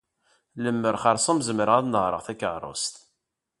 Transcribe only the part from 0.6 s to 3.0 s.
Lemer xeṛṣum zemreɣ ad nehṛeɣ takeṛṛust.